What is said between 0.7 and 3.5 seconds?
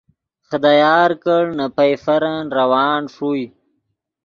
یار کڑ نے پئیفرن روان ݰوئے